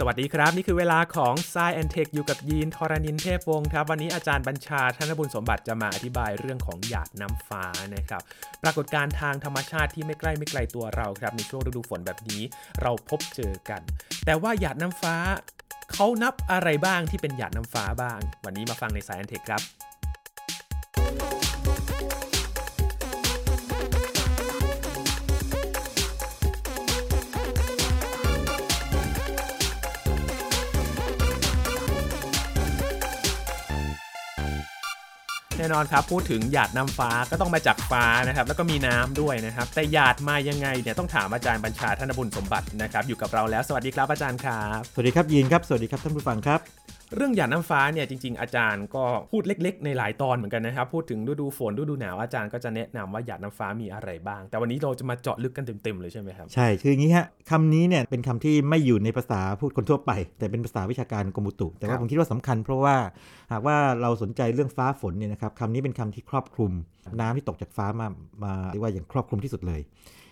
[0.00, 8.22] สวัสดีครับ นี่คือเวลาของ s ซแอนเทคอยู่กับยีนทรณินเทพวงศ์ครับ วันนี้อาจารย์บัญชาธนบุญสมบัติจะมาอธิบายเรื่องของหยาดน้ำฟ้านะครับ
[8.62, 12.42] ปรากฏการณ์ทางธรรมชาติที่ไม่ใกล้ไม่ไกลตัวเราครับ ในช่วงฤดูฝนแบบนี้
[12.82, 13.80] เราพบเจอกัน
[14.24, 15.16] แต่ว่าหยาดน้ำฟ้า
[15.92, 19.62] เขานับอะไรบ้างที่เป็นหยาดน้ำฟ้าบ้าง วันนี้มาฟังใน s ซแอนเทคครับ
[35.68, 56.46] น่นอนครับ พูดถึงหยาดน้ำฟ้าก็ต้องมาจากฟ้านะครับ แล้วก็มีน้ำด้วยนะครับ แต่หยาดมายังไงเนี่ยต้องถามอาจารย์บัญชาธนบุญสมบัตินะครับ อยู่กับเราแล้ว สวัสดีครับอาจารย์ครับ สวัสดีครับยีนครับ สวัสดีครับท่านผู้ฟังครับ เรื่องหยาดน้ำฟ้าเนี่ยจริง ๆ อาจารย์ก็พูดเล็ก ๆ ในหลายตอนเหมือนกันนะครับ พูดถึงฤดูฝนฤดูหนาวอาจารย์ก็จะแนะนำว่าหยาดน้ำฟ้ามีอะไรบ้าง แต่วันนี้เราจะมาเจาะลึกกันเต็มๆเลยใช่ไหมครับ
[56.54, 62.96] ใช่ คืออย่างนี้ฮะคำนี้เนี่ยเป็นคำที่ไม่อยู่ในภาษาพูดคนทั่วไป แต่เป็นภาษาวิชาการกรมอุตุ แต่ว่าผมคิดว่าสำคัญ เพราะว่า
[63.52, 66.72] หากว่าเราสนใจเรื่องฟ้าฝนเนี่ยนะครับคำนี้เป็นคำที่ครอบคลุม
[67.20, 68.08] น้ำที่ตกจากฟ้ามา
[68.44, 69.80] มาเรียกว่าอย่างครอบคลุมที่สุดเลย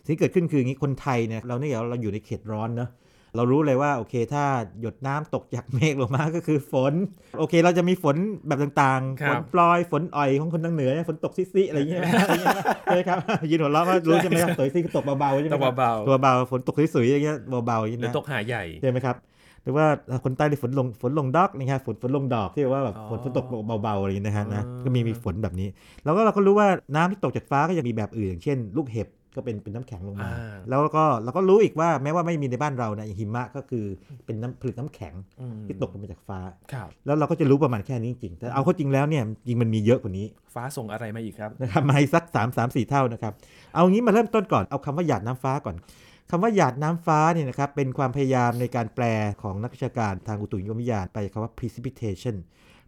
[0.04, 2.90] สิ่งที่เกิดขึ้นคืออย่างนี้คนไทยเนี่ยเราเนี่ยเราอยู่ในเขตร้อนเนอะ
[3.36, 4.44] เรารู้เลยว่าโอเค ถ้า
[4.80, 6.94] หยดน้ำตกจากเมฆลงมาก็คือฝน
[7.38, 13.18] โอเค เราจะมีฝนแบบต่างๆครัฝบนปลอยฝนอ่อยของคนทางเหนือเนี่ยฝนตกซิๆอะไรอย่างเงี้ยอะไรอย่างเงี้ยใช่ไหมครับ
[13.50, 19.16] ยินหัวเราะว่ารู้ใช่ไหมครับตกซิคือตกเบาๆใช่ไหมตกครับเบาๆตัวเบาฝนตกสวยๆอย่างเงี้ยเบาๆอย่างหรือเงี้ยตกหาใหญ่ใช่ไหมครับ
[19.62, 19.86] หรือว่า
[20.24, 23.46] คนใต้ได้ฝนลงฝนลงดอกนะฮะฝนฝนลงดอกที่ว่าแบบอ๋อฝนฝนตก
[23.82, 25.68] เบาๆอะไรอย่างเงี้ยนะฮะนะอ่าก็มีมีฝนแบบนี้
[26.04, 33.84] แล้วก็เราก็รู้ว่าน้ำที่ตกจากฟ้าก็ยังมีแบบอื่นอย่างเช่น ลูกเห็บ ก็เป็นเป็นน้ำแข็งลงมาอ่าแล้วก็เราก็รู้อีกว่าแม้ว่าไม่มีในบ้านเรานะอย่างหิมะก็คือ
[34.26, 36.40] เป็นน้ำผลึกน้ำแข็งอืมที่ตกลงมาจากฟ้า
[36.72, 43.32] ครับแล้วเราก็จะรู้ประมาณแค่นี้จริงๆแต่เอาเข้าจริงแล้วเนี่ยจริงมันมีเยอะกว่านี้ ฟ้าส่งอะไรมาอีกครับนะครับมาอีกสัก3 3 4 เท่านะครับ
[43.74, 45.76] เอางี้มาเริ่มต้นก่อนเอาคำว่าหยาดน้ำฟ้าก่อน
[46.30, 49.04] คำว่าหยาดน้ำฟ้าเนี่ยนะครับเป็นความพยายามในการแปล
[49.42, 52.36] ของนักวิชาการทางอุตุนิยมวิทยาไปคำว่า precipitation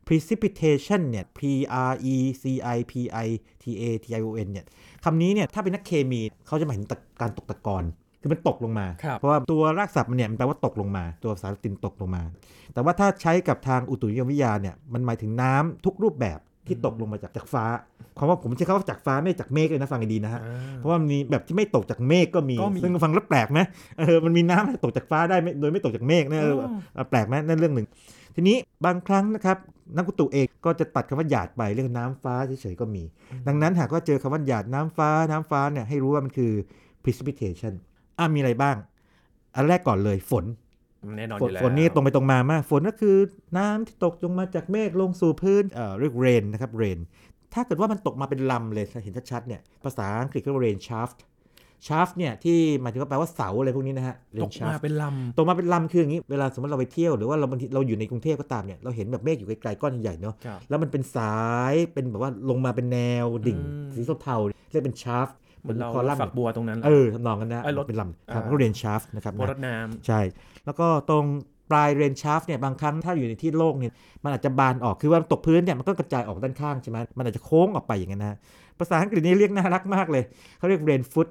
[0.08, 1.38] precipitation เนี่ย p
[1.90, 2.44] r e c
[2.76, 2.92] i p
[3.26, 3.28] i
[3.62, 4.66] t a t i o n เนี่ย
[5.04, 6.88] คำนี้เนี่ย ถ้าเป็นนักเคมีเขาจะหมายถึง
[7.20, 7.84] การตกตะกอน
[8.20, 12.22] คือมันตกลงมาครับเพราะว่าตัวรากศัพท์มันเนี่ยมันแปลว่าตกลงมา ตัวภาษาละตินตกลงมา
[12.72, 17.64] แต่ว่าถ้าใช้กับทางอุตุนิยมวิทยาเนี่ยมันหมายถึงน้ำทุกรูปแบบ ที่ตกลงมาจากจากฟ้า
[18.18, 23.60] คำว่าผมใช้คำว่าจากฟ้าไม่จากเมฆเลยนะฟังให้ดีนะฮะอ่าเพราะว่ามันมีแบบที่ไม่ตกจากเมฆก็มีก็มีซึ่งฟังแล้วแปลกไหม
[23.98, 27.86] เออมันมีน้ำตกจากฟ้าได้ไม่โดยไม่ตกจากเมฆเนี่ยเอออ๋อเออแปลกไหมนั่นเรื่องหนึ่ง
[28.34, 29.56] ทีนี้บางครั้งนะครับ
[29.96, 33.02] นักอุตุเองก็จะตัดคำว่าหยาดไปเรื่องน้ำฟ้าเฉยๆก็มี
[33.46, 36.52] ดังนั้นหากว่าเจอคำว่าหยาดน้ำฟ้าน้ำฟ้าเนี่ยให้รู้ว่ามันคือ
[37.02, 37.72] precipitation
[38.18, 38.76] อะมีอะไรบ้าง
[39.54, 40.44] อันแรกก่อนเลยฝน
[41.18, 43.16] แน่นอนฝอนยู่แล้วฝนนี่ตรงไปตรงมามาก ฝนก็คือ
[43.58, 46.98] น้ำที่ตกลงมาจากเมฆลงสู่พื้นเอ่อเรียก rain นะครับ rain
[47.54, 51.18] ถ้าเกิดว่ามันตกมาเป็นลำเลยเห็นชัดๆเนี่ยภาษาอังกฤษเรียกว่า rain shaft
[51.86, 55.04] shaft เนี่ยที่หมายถึงว่าแปลว่าเสาอะไรพวกนี้นะฮะต rain กมา shaft เป็นล
[55.36, 61.38] ตกมาเป็นลำคืออย่างนี้เวลาสมมติเราไปเที่ยวหรือว่าเราบางทีเราอยู่ในกรุงเทพก็ตามเนี่ยเราเห็นแบบเมฆอยู่ไกลๆก้อนใหญ่ๆเนาะำครับแล้วมันเป็นสา
[61.72, 69.76] ยเป็นแบบว่าลงมาเป็นแนวดิ่งอืมสีเทาๆเรียกเป็น shaft เหมือนเราคอลัมน์ฝักบัวตรงนั้น เออทำนองกันนะไอ้รถเป็นลำครับอ่าก็ rain shaft นะครับบัวนะรดน้
[70.06, 70.20] ใช่
[70.64, 71.24] แล้วก็ตรง
[71.70, 73.92] ปลายเรนชาร์ฟเนี่ยบางครั้งถ้าอยู่ในที่โล่งเนี่ย
[74.24, 78.38] มันอาจจะบานออกคือว่าตกพื้นเนี่ยมันก็กระจายออกด้านข้างใช่ไหมมันอาจจะโค้งออกไปอย่างนั้นนะ
[78.78, 80.22] ภาษาอังกฤษนี่เรียกน่ารักมากเลย
[80.58, 81.28] เขาเรียกเรนฟุต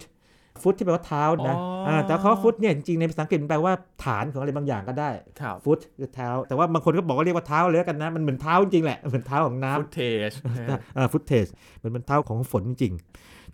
[0.63, 3.73] ฟุตที่แปลว่าเท้านะาแต่เขาฟุตเนี่ยจริงๆในภาษาอังกฤษมันแปลว่า
[4.05, 10.31] ฐานของอะไรบางอย่างก็ได้ำครับฟุตคือเท้า แต่ว่าบางคนก็บอกว่าเรียกว่าเท้าเลยแล้วกันนะ มันเหมือนเท้าจริงๆแหละ เหมือนเท้าของน้ำฟุตเทจ
[11.13, 11.45] ฟุตเทจ
[11.77, 13.01] เหมือนมันเท้าของฝนจริงๆ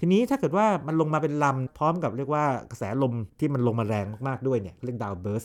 [0.06, 5.44] ทีนี้ถ้าเกิดว่ามันลงมาเป็นลำพร้อมกับเรียกว่ากระแสลมที่มันลงมาแรงมากๆด้วยเนี่ยเรียกดาวเบิร์ส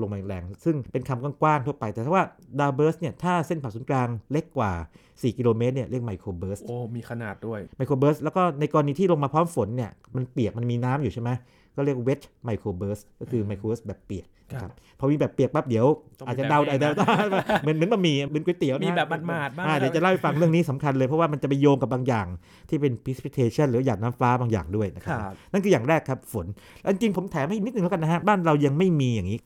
[0.00, 2.24] ลงมาแรง ซึ่งเป็นคำกว้างๆทั่วไป แต่ถ้าว่า
[2.60, 4.72] ดาวเบิร์สเนี่ยถ้าเส้นผ่าศูนย์กลางเล็กกว่า
[5.06, 11.30] 4 กิโลเมตรเนี่ยเรียก microburst โอ้มีขนาดด้วย microburst แล้วก็ในกรณีที่ลงมาพร้อมฝนเนี่ยมันเปียกมันมีน้ำอยู่ใช่ไหม
[11.76, 15.86] ก็เรียก wet microburst ก็คือ microburst แบบเปียกนะคครับพอมีแบบเปียกปั๊บเดี๋ยว
[16.18, 22.26] ต้องมีอาจจะเดาแบบได้แห้งเดานะเหมือนเหมือนบะหมี่เหมือนก๋วยเตี๋ยวนะมีแบบหมาดๆบ้างอ่าเดี๋ยวจะเล่าให้ฟังเรื่องนี้สำคัญเลยเพราะว่ามันจะไปโยงกับบางอย่าง
[22.68, 26.46] ที่เป็น precipitation หรือหยาดน้ำฟ้าบางอย่างด้วยนะคครับครับนั่นคืออย่างแรกครับฝน
[26.82, 29.38] แล้วจริงๆผมแถมให้อีกนิดนึงแล้วกันนะฮะบ้านเรายังไม่มีอย่างนี้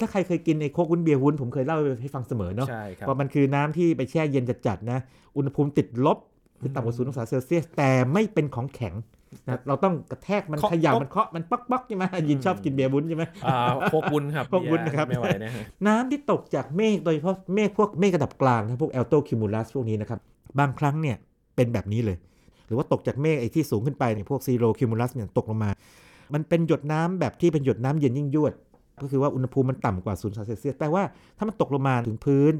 [0.00, 4.98] ถ้าใครเคยกินไอ้โค้กวุ้นเบียร์วุ้นผมเคยเล่าให้ฟังเสมอเนาะใช่ครับว่ามันคือน้ำที่ไปแช่เย็นจัดๆนะ
[5.36, 6.18] อุณหภูมิติดลบ
[6.60, 8.94] คือต่ำกว่าศูนย์องศาเซลเซียสแต่ไม่เป็นของแข็ง
[9.46, 13.56] นะเราต้องกระแทกมันเคาะเขย่าป๊อกมันเคาะมันป๊อกป๊อกใช่ไหมยินชอบกินเบียร์วุ้นใช่ไหมอ่า
[13.90, 20.18] โค้กวุ้นครับโค้กวุ้นนะครับไม่ไหวนะฮะน้ำที่ตกจากเมฆโดยเฉพาะเมฆพวกเมฆระดับกลางนะพวก altocumulus พวกนี้นะครับ
[20.58, 21.16] บางครั้งเนี่ย
[21.56, 22.16] เป็นแบบนี้เลย
[22.66, 25.70] หรือว่าตกจากเมฆไอ้ที่สูงขึ้นไปเนี่ยพวก cirrocumulus เนี่ยตกลงมา
[26.34, 28.52] มันเป็นหยดน้ำแบบที่เป็นหยดน้ำเย็นยิ่งยวด
[29.02, 31.02] ก็คือว่าอุณหภูมิมันต่ำกว่า0องศาเซลเซียสแปลว่า
[31.38, 32.52] ถ้ามันตกลงมาถึงพื้น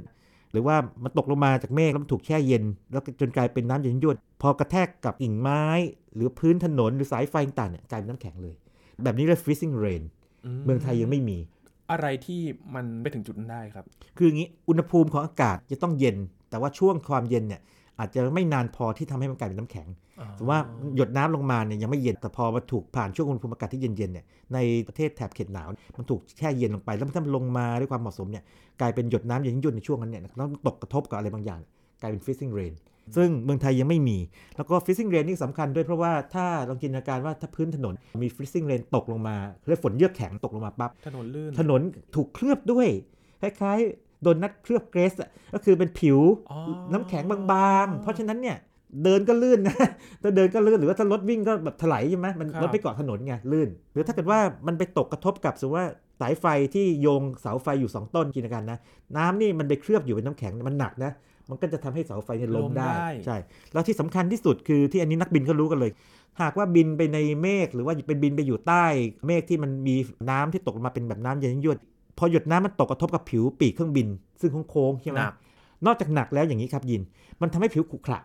[0.53, 5.63] หรือว่ามันตกลงมาจากเมฆแล้วมันถูกแช่เย็น แล้วจนกลายเป็นน้ำเย็นยวดพอกระแทกกับกิ่งไม้
[6.15, 8.55] หรือพื้นถนนหรือสายไฟต่างๆเนี่ยกลายเป็นน้ำแข็งเลย
[9.03, 10.03] แบบนี้เรียก freezing rain
[10.65, 11.39] เมืองไทยยังไม่มี
[11.91, 12.41] อะไรที่
[12.75, 13.85] มันไปถึงจุดนั้นได้ครับ
[14.17, 16.17] คืออย่างนี้อุณหภูมิของอากาศจะต้องเย็น
[16.51, 17.61] แต่ว่าช่วงความเย็นเนี่ย
[18.01, 19.89] อาจจะไม่นานพอที่ทำให้มันกลายเป็นน้ำแข็ง
[20.39, 20.61] สมมติว่า
[20.97, 24.25] หยดน้ำลงมาเนี่ยยังไม่เย็นแต่พอมาถูกผ่านช่วงอุณหภูมิอากาศที่เย็นๆเนี่ย
[24.55, 24.59] ใน
[24.89, 25.69] ประเทศแถบเขตหนาว
[25.99, 28.43] มันถูกแช่เย็นลงไป แล้วมันถ้ามันลงมาด้วยความเหมาะสมเนี่ย
[28.81, 31.61] กลายเป็นหยดน้ำเย็นยุ่นในช่วงนั้นเนี่ยแล้วตกกระทบกับอะไรบางอย่าง
[32.01, 32.75] กลายเป็น freezing rain
[33.17, 34.19] ซึ่งเมืองไทยยังไม่มี
[34.57, 39.37] แล้วก็ freezing rain นี่สำคัญด้วยเพราะว่าถ้าลองจินตนาการว่าถ้าพื้นถนนมี freezing rain ตกลงมา
[39.69, 41.81] เรียกฝนเยือกแข็งตกลงมาปั๊บถนนลื่นถนน
[42.15, 42.89] ถูกเคลือบด้วย
[43.43, 46.19] คล้ายๆ โดนนัดเคลือบเกรสอะก็คือเป็นผิว
[46.51, 46.59] อ๋อ
[46.93, 48.57] น้ำแข็งบางๆ เพราะฉะนั้นเนี่ย
[49.05, 49.77] เดินก็ลื่นนะ
[50.23, 55.89] ถ้าเดินก็ลื่นหรือว่าถ้ารถวิ่งก็แบบถลายใช่ไหมมันครับรถไปเกาะถนนไงลื่น หรือถ้าเกิดว่ามันไปตกกระทบกับสมมติว่า
[56.21, 58.79] สายไฟที่โยงเสาไฟอยู่ 2 ต้นจินตนาการนะ
[59.17, 61.13] น้ำนี่มันไปเคลือบอยู่เป็นน้ำแข็งมันหนักนะ
[61.51, 62.91] มันก็จะทำให้เสาไฟเนี่ยล้มได้
[63.27, 63.37] ใช่
[63.73, 65.93] แล้วที่สำคัญที่สุดคือที่อันนี้นักบินเขารู้กันเลย
[66.41, 68.85] หากว่าบินไปในเมฆหรือว่าเป็นบินไปอยู่ใต้
[69.27, 69.97] เมฆที่มันมี
[70.31, 71.79] น้ำที่ตกลงมาเป็นแบบน้ำเย็นยวด
[72.19, 74.09] พอหยดน้ำมันตกกระทบกับผิวปีกเครื่องบิน
[74.41, 75.35] ซึ่งโค้งๆใช่ไหมหนัก
[75.87, 77.03] นอกจากหนักแล้วอย่างนี้ครับยิน
[77.41, 78.21] มันทำให้ผิวขรุขระ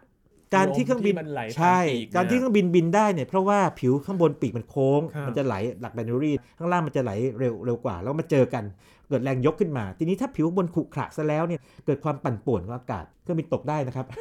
[0.56, 8.63] การที่เครื่องบินลมที่มันไหลผ่านใช่ปีกเนี่ยการที่เครื่องบินบินได้เนี่ยเพราะว่าผิวข้างบนปีกมันโค้งครับมันจะไหลหลักไบนารีข้างล่างมันจะไหลเร็วเร็วกว่า แล้วมาเจอกัน
[9.07, 14.13] เกิดแรงยกขึ้นมา ทีนี้ถ้าผิวบนขรุขระซะแล้วเนี่ยเกิดความปั่นป่วนของอากาศเครื่องบินตกได้นะครับโ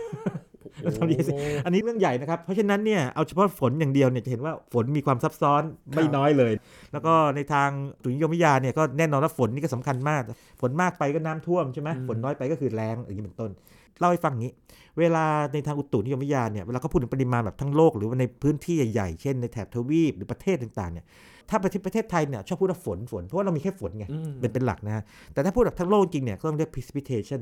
[0.84, 1.32] อ้ทำดีสิ
[1.64, 5.62] อันนี้เรื่องใหญ่นะครับ เพราะฉะนั้นเนี่ยเอาเฉพาะฝนอย่างเดียวเนี่ยจะเห็นว่าฝนมีความซับซ้อน
[5.94, 6.52] ไม่น้อยเลย
[6.92, 7.68] แล้วก็ในทาง
[8.02, 10.22] ตุนิยมวิทยาเนี่ยก็แน่นอนว่าฝนนี่ก็สำคัญมาก
[10.60, 13.50] ฝนมากไปก็น้ำท่วมใช่ไหมฝนน้อยไปก็คือแรงอย่างนี้เป็นต้น
[13.98, 14.52] เล่าให้ฟังอย่างนี้
[14.98, 21.04] เวลาในทางอุตุนิยมวิทยาเนี่ยเวลาเขาพูดถึงปริมาณแบบทั้งโลกหรือว่าในพื้นที่ใหญ่ๆ เช่นในแถบทวีปหรือประเทศต่างๆเนี่ย
[21.50, 27.40] ถ้าประเทศประเทศไทยเนี่ยชอบพูดว่าฝนฝนเพราะว่าเรามีแค่ฝนไงอืมเป็นเป็นหลักนะฮะแต่ถ้าพูดแบบทั้งโลกจริงเนี่ยก็ต้องเรียก precipitation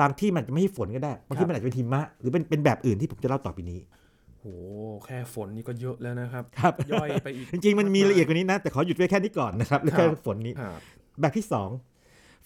[0.00, 3.80] บางที่มันจะไม่ใช่ฝนก็ได้ บางที่มันอาจจะเป็นหิมะ หรือเป็นเป็นแบบอื่นที่ผมจะเล่าต่อไปนี้
[4.40, 4.46] โห
[5.04, 10.80] แค่ฝนนี่ก็เยอะแล้วนะครับครับย่อยไปอีก จริงๆ มันมีละเอียดกว่านี้นะ แต่ขอหยุดไว้แค่นี้ก่อนนะครับแล้วแค่ครับฝนนี้ครับ
[11.20, 11.70] แบบที่สอง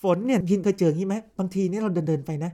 [0.02, 2.50] ฝนเนี่ยยินเคยเจออย่างนี้ไหมบางทีเนี่ยเราเดินเดินๆไปนะ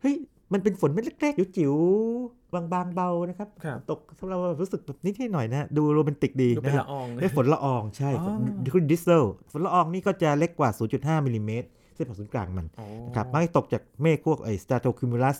[0.00, 0.14] เฮ้ย
[0.52, 8.36] มันเป็นฝนเม็ดเล็กๆจิ๋วๆบางๆเบานะครับครับตกสำหรับเรารู้สึกแบบนิดๆหน่อยๆนะ ดูโรแมนติกดีดูเป็นะฮะละอองเรียกฝนละอองใช่อ๋อ
[8.74, 15.36] คือ drizzle ฝนละอองนี่ก็จะเล็กกว่า 0.5มิลลิเมตร เส้นผ่าศูนย์กลางมันอ๋อครับมักจะตกจากเมฆพวกไอ้ stratocumulus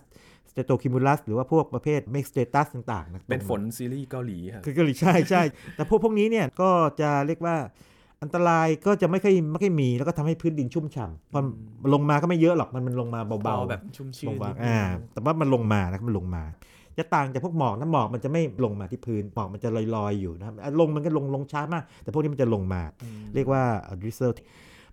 [0.50, 5.42] stratocumulus หรือว่าพวกประเภทเมฆ stratus ต่างๆนะเป็นฝนซีรีส์เกาหลีครับคือเกาหลีใช่ใช่
[5.76, 6.70] แต่พวกพวกนี้เนี่ยก็
[7.00, 7.56] จะเรียกว่า
[8.22, 11.40] อันตรายก็จะไม่ค่อยไม่ค่อยมีแล้วก็ทำให้พื้นดินชุ่มฉ่ำพอ
[11.94, 14.80] ลงมาก็ไม่เยอะหรอกมันมันลงมาเบาเบาๆแบบชุ่มชื่นบางนิดนึงๆอ่า
[15.12, 16.44] แต่ว่ามันลงมานะมันลงมา
[16.98, 23.62] จะต่างจากพวกหมอกนะหมอกมันจะไม่ลงมาที่พื้นหมอกมันจะลอยๆอยู่นะครับอะลงมันก็ลงลงช้ามาก แต่พวกนี้มันจะลงมาอืมเรียกว่า
[24.00, 24.34] drizzle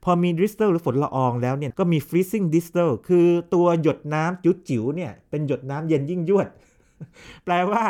[0.04, 6.48] พอมี drizzle หรือฝนละอองแล้วเนี่ยก็มี freezing drizzle คือตัวหยดน้ำจิ๋วๆเนี่ยเป็นหยดน้ำเย็นยิ่งยวด
[7.46, 7.84] แปลว่า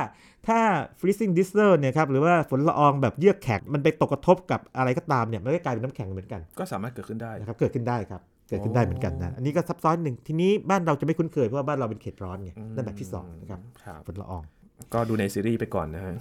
[0.47, 0.59] ถ้า
[0.99, 14.43] freezing drizzle เนี่ยครับหรือว่าฝนละอองแบบเยือกแข็งมันไปตกกระทบกับอะไรก็ตามเนี่ยมันก็กลายเป็นน้ำแข็งเหมือนกัน ก็สามารถเกิดขึ้นได้นะครับเกิดขึ้นได้ครับเกิดขึ้นได้เหมือนกันนะอันนี้ก็ซับซ้อนหนึ่งทีนี้บ้านเราจะไม่คุ้นเคยเพราะว่าบ้านเราเป็นเขตร้อนไงนั่นแบบที่สองนะครับครับฝนละออง
[14.93, 16.13] ก็ดูในซีรีส์ไปก่อนนะฮะ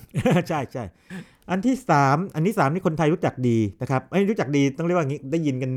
[0.49, 0.85] ใช่ใช่
[1.51, 1.77] อันที่
[2.07, 5.73] 3 อันที่3นี่คนไทยรู้จักดีนะครับไม่รู้จักดีต้องเรียกว่าอย่างนี้ได้ยินกัน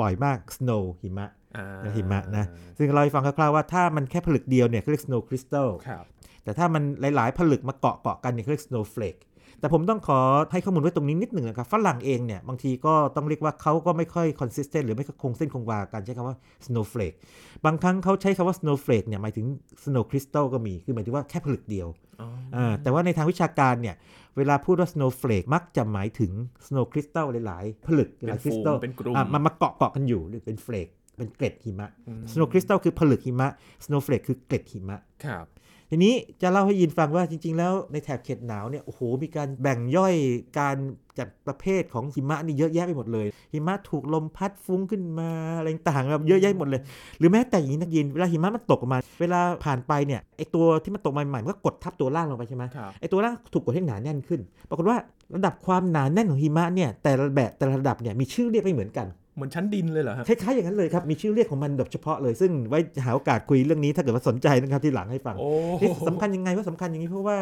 [0.00, 2.44] บ่อยมาก snow หิมะอ่าหิมะนะ
[2.78, 6.04] ซึ่งเราให้ฟังคร่าวๆว่าถ้ามันแค่ผลึกเดียวเนี่ยเขาเรียก snow crystal ครับ
[6.44, 6.82] แต่ถ้ามัน
[7.16, 9.20] หลายๆผลึกมาเกาะเกาะกันเนี่ยเขาเรียก snowflake
[9.66, 10.20] แต่ผมต้องขอ
[10.52, 16.36] ให้ข้อมูลไว้ตรงนี้นิดหนึ่งนะครับฝรั่งเองเนี่ยบางทีก็ต้องเรียกว่าเขาก็ไม่ค่อย consistent หรือไม่คงเส้นคงวาการใช้คำว่า
[16.66, 17.16] snowflake
[17.64, 19.46] บางครั้งเขาใช้คำว่า snowflake เนี่ยหมายถึง
[19.84, 21.88] snow crystal ก็มี คือหมายถึงว่าแค่ผลึกเดียว
[22.20, 23.96] อ๋ออ่าแต่ว่าในทางวิชาการเนี่ย
[24.36, 26.32] เวลาพูดว่า snowflake มักจะหมายถึง
[26.66, 33.48] snow crystal หลาย ๆ ผลึกหเป็นลายคฝูริสงตัลเป็นกลุ่มอะมันมาเกาะเกาะกันอยู่หรือเป็นเฟลกเป็นเกล็ดหิมะอืม snow crystal คือผลึกหิมะ
[33.84, 35.46] snowflake คือเกล็ดหิมะครับ
[35.90, 40.14] ทีนี้จะเล่าให้ยินฟังว่าจริง ๆ แล้วในแถบเขตหนาวเนี่ยโอ้โหมีการแบ่งย่อย
[40.58, 40.76] การ
[41.18, 46.80] จัดประเภทของหิมะนี่เยอะแยะไปหมดเลย หิมะถูกลมพัดฟุ้งขึ้นมาอะไรต่างๆแบบเยอะแยะหมดเลย
[47.18, 54.98] หรือแม้แต่อย่างนี้นักยินเวลาหิมะมันตกออกมา เวลาผ่านไปเนี่ยไอตัวที่มันตกมาใหม่ๆมันก็กดทับตัวล่างลงไปใช่ไหมครับไอตัวล่างถูกกดให้หนาแน่นขึ้น ปรากฏว่า
[55.34, 65.48] ระดับความหนาแน่นของหิมะเนี่ยแต่ละแบบแต่ละระดับเนี่ยมีชื่อเรียกไม่เหมือนกัน เหมือนชั้นดินเลยเหรอฮะคล้ายๆอย่างนั้นเลยครับ มีชื่อเรียกของมันแบบเฉพาะเลย ซึ่งไว้หาโอกาสคุยเรื่องนี้ถ้าเกิดว่าสนใจนะครับที่หลังให้ฟังโอ้
[65.80, 67.38] นี่สำคัญยังไงว่าสำคัญอย่างนี้เพราะว่า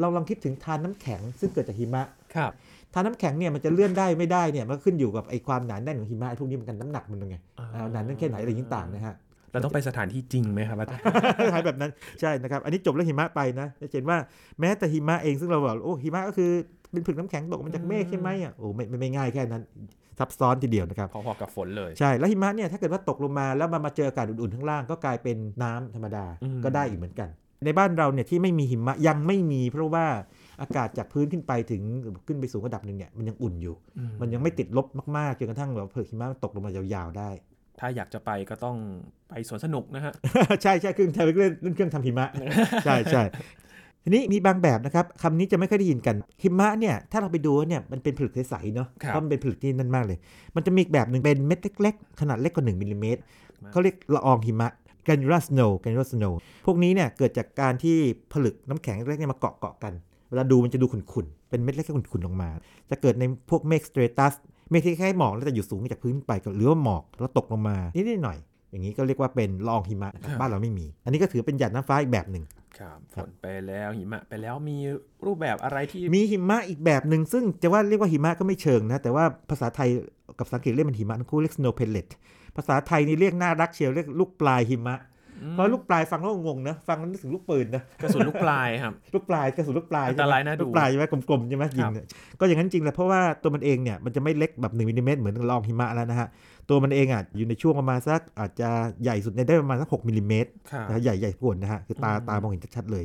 [0.00, 2.02] เราลองคิดถึงทานน้ำแข็งซึ่งเกิดจากหิมะ
[2.36, 2.50] ครับ
[2.94, 9.14] ทานน้ำแข็งเนี่ยมันจะเลื่อนได้ไม่ได้เนี่ยมันก็ขึ้นอยู่กับไอ้ความหนาแน่นของหิมะไอ้พวกนี้เหมือนกันน้ำหนักมันเป็นไงอ่าหนาแน่นแค่ไหนอะไรยิ่งต่างนะฮะ
[9.52, 11.02] เราต้องไปสถานที่จริงไหมครับอาจารย์
[11.52, 14.18] คล้ายแบบนั้นใช่นะครับ อันนี้จบเรื่องหิมะไปนะจะเห็นว่า
[14.60, 16.50] แม้แต่หิมะเองซึ่งเราบอกโอ้หิมะก็คือ
[16.92, 19.62] เป็นผึกน้ำแข็งตกมาจากเมฆใช่ไหมอะโอ้ไม่ไม่ไม่ง่ายแค่นั้น
[20.18, 27.28] ซับซ้อนทีเดียวนะครับพอๆกับฝนเลยใช่แล้วหิมะเนี่ยถ้าเกิดว่าตกลงมาแล้วมามาเจออากาศอุ่นๆข้างล่างก็กลายเป็นน้ำธรรมดาอืมก็ได้อีกเหมือนกัน
[27.64, 30.06] ในบ้านเราเนี่ยที่ไม่มีหิมะยังไม่มี เพราะว่า
[30.60, 31.82] อากาศจากพื้นขึ้นไปถึง
[32.26, 33.74] ขึ้นไปสูงระดับหนึ่งเนี่ยมันยังอุ่นอยู่
[34.20, 37.30] มันยังไม่ติดลบมากๆจนกระทั่งแบบเผือกหิมะมันตกลงมายาวๆได้
[37.80, 38.76] ถ้าอยากจะไปก็ต้อง
[39.28, 40.12] ไปสวนสนุกนะฮะ
[40.62, 42.28] ใช่ใช่เครื่องทำเล่นเล่นเครื่องทำหิมะ
[42.84, 43.22] ใช่ใช่
[44.04, 50.18] ทีนี้มีบางแบบนะครับคำนี้จะไม่ค่อยได้ยินกันหิมะเนี่ยถ้าเราไปดูเนี่ยมันเป็นผลึกใสๆเนาะครับเพราะมันเป็นผลึกที่นั่นมากเลย
[50.56, 53.20] มันจะมีอีกแบบหนึ่งเป็นเม็ดเล็กๆ ขนาดเล็กกว่า1มิลลิเมตร
[53.72, 54.70] เขาเรียกละอองหิมะ
[55.06, 56.34] granular snow granular snow
[56.66, 57.96] พวกนี้เนี่ยเกิดจากการที่
[58.32, 59.92] ผลึกน้ำแข็งเล็กๆเนี่ยมาเกาะเกาะกัน
[60.28, 62.48] เวลาดูมันจะดูขุ่นๆ เป็นเม็ดเล็กๆขุ่นๆออกมา
[62.90, 64.34] จะเกิดในพวกเมฆสเตรตัส
[64.70, 72.44] เมฆที่คล้ายๆหมอกแล้วแต่อยู่สูงจากพื้นไปหรือว่าหมอกแล้วตกลงมานิดๆหน่อยๆอย่างนี้ก็เรียกว่าเป็นละอองหิมะนะครับบ้านเราไม่มี อันนี้ก็ถือเป็นหยาดน้ำฟ้าอีกแบบหนึ่ง
[72.78, 74.76] ครับฝครับนไปแล้วหิมะไปแล้วมี
[75.26, 79.88] รูปแบบอะไรที่มีหิมะอีกแบบหนึ่งซึ่งจะว่าเรียกว่าหิมะก็ไม่เชิงนะ แต่ว่าภาษาไทย
[80.38, 82.08] กับภาษาอังกฤษเรียกมันหิมะทั้งคู่เรียก snow pellet
[82.56, 84.96] ภาษาไทยนี่เรียกน่ารักเชียวเรียกลูกปลายหิมะ
[85.50, 92.06] เพราะลูกปลายฟังแล้วงงนะฟังแล้วนึกถึงลูกปืนนะกระสุนลูกปลายครับลูกปลายกระสุนลูกปลายอันตรายน่าดูลูกปลายใช่ไหมกลมๆใช่ไหมยิงเนี่ย
[92.40, 96.28] ก็อย่างนั้นจริงแหละเพราะว่าตัวมันเองเนี่ยมันจะไม่เล็กแบบ1มิลลิเมตรเหมือนละอองหิมะแล้วนะฮะ
[96.72, 98.68] ตัวมันเองอะอยู่ในช่วงประมาณสักอาจจะ
[99.02, 103.04] ใหญ่สุดในยได้ประมาณสัก6มิลลิเมตรครับนะฮะใหญ่ใหญ่กว่านะฮะคือตาอืมตามองเห็นชัดๆเลย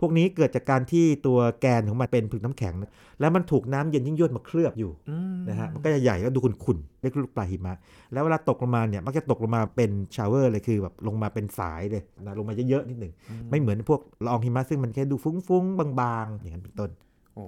[0.00, 7.74] พวกนี้เกิดจากการที่ตัวแกนของมันเป็นผลึกน้ำแข็งนะแล้วมันถูกน้ำเย็นยิ่งยวดมาเคลือบอยู่อืมนะฮะมันก็จะใหญ่แล้วดูขุ่นๆเรียกลูกปรายหิมะ
[8.12, 13.12] แล้วเวลาตกลงมาเนี่ยมักจะตกลงมาเป็น shower เลยคือแบบลงมาเป็นสายเลยนะลงมาเยอะๆนิดหนึ่ง
[13.50, 16.90] ไม่เหมือนพวกละอองหิมะซึ่งมันแค่ดูฟุ้งๆบางๆอย่างนั้นเป็นต้น
[17.34, 17.44] โอ้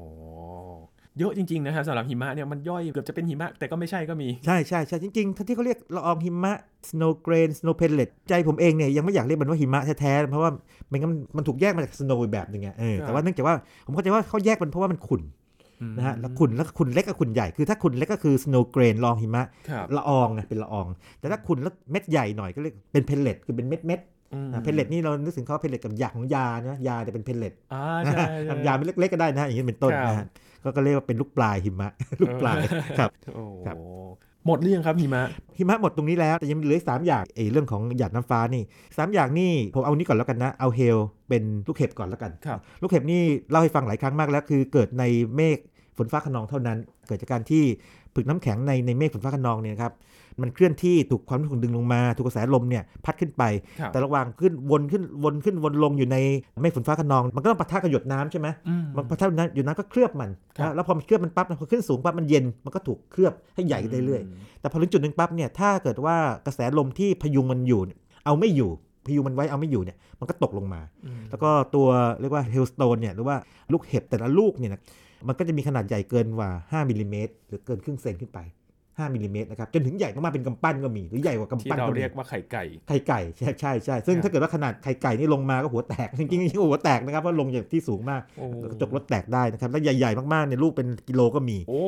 [1.18, 6.52] เยอะจริงๆนะครับสำหรับหิมะเนี่ยมันย่อยเกือบจะเป็นหิมะ แต่ก็ไม่ใช่ก็มี ใช่ใช่ใช่จริงๆที่เขาเรียกละอองหิมะ
[6.90, 10.50] snow grain snow pellet ใจผมเองเนี่ยยังไม่อยากเรียกมันว่าหิมะแท้ๆเพราะว่า
[10.92, 11.06] มันก็
[11.36, 13.54] มันถูกแยกมาจาก snow อีกแบบหนึ่งไงเออครับแต่ว่าเนื่องจากว่า
[13.86, 15.22] ผมเข้าใจว่าเขาแยกมันเพราะว่ามันขุ่น
[15.96, 20.86] นะฮะแล้วขุ่นแล้วขุ่นเล็กกับขุ่นใหญ่คือถ้าขุ่นเล็กก็คือ snow grain ละอองหิมะครับละอองไงเป็นละออง
[21.20, 24.00] แต่ถ้าขุ่นแล้วเม็ดใหญ่หน่อยก็เรียกเป็น pellet คือเป็นเม็ดเม็ด
[24.34, 30.26] อืม pellet นี่เรานึกถึงเขา pellet กับยาของยานะยาจะเป็น pellet อ่าใช่ใช่ทำยาเป็นเล็กๆก็ได้นะฮะอย่างนี้เป็นต้นครับนะฮะ
[30.66, 32.58] ก็ก็เรียกว่าเป็นลูกปลายหิมะ ลูกปลาย
[32.98, 33.76] ครับโอ้ครับ
[34.46, 35.22] หมดเรื่องครับหิมะ
[35.58, 38.62] หิมะหมดตรงนี้แล้วแต่ยังเหลืออีกสามอย่างไอ้เรื่องของหยาดน้ำฟ้านี่
[38.96, 40.96] สามอย่างนี่ผมเอานี้ก่อนแล้วกันนะ เอาเฮล
[41.28, 45.04] เป็นลูกเห็บก่อนแล้วกันครับลูกเห็บนี่เล่าให้ฟังหลายครั้งมากแล้ว คือเกิดใน
[45.36, 45.58] เมฆ
[45.98, 47.64] ฝนฟ้าขนองเท่านั้น เกิดจากการที่
[48.14, 49.92] ผึกน้ำแข็งในในเมฆฝนฟ้าขนองเนี่ยนะครับ
[50.42, 53.42] มันเคลื่อนที่ถูกความถูกดึงลงมา ถูกกระแสลมเนี่ยพัดขึ้นไป
[53.80, 56.16] ครับแต่ระหว่างขึ้นวนขึ้นวนขึ้นวนลงอยู่ใน
[56.60, 66.16] เมฆฝนฟ้าคะนอง มันก็ต้องปะทะกับหยดน้ำใช่ไหมอืมมันปะทะกับน้ำหยดน้ำก็เคลือบมันครับนะแล้วพอมันเคลือบมันปั๊บนะพอขึ้นสูงปั๊บมันเย็นมันก็ถูกเคลือบให้ใหญ่ขึ้นเรื่อยๆแต่พอถึงจุดหนึ่งปั๊บเนี่ยถ้าเกิดว่า
[66.46, 67.80] กระแสลมที่พยุงมันอยู่
[68.24, 68.70] เอาไม่อยู่
[69.06, 71.86] พยุงมันไว้เอาไม่อยู่เนี่ยมันก็ตกลงมาอืมแล้วก็ตัว
[72.20, 73.36] เรียกว่า hailstone เนี่ยหรือว่า
[73.72, 74.80] ลูกเห็บแต่ละลูกเนี่ยนะ
[75.28, 78.38] มันก็จะมีขนาดใหญ่เกินกว่า 5มิลลิเมตรหรือเกินครึ่งเซนขึ้นไป
[78.98, 91.80] 5มิลลิเมตรนะครับจนถึงใหญ่มากๆเป็นกำปั้นก็มี หรือใหญ่กว่ากำที่ปั้นเราก็มีเรียกว่าไข่ไก่ไข่ไก่ใช่ใช่ใช่ซึ่งครับถ้าเกิดว่าขนาดไข่ไก่นี่ลงมาก็หัวแตกจริงๆจริงๆหัวแตกนะครับเพราะลงจากที่สูงมากโอ้กระจกรถแตกได้นะครับแล้วใหญ่ๆมากๆเนี่ยลูกเป็นกิโลก็มีโอ้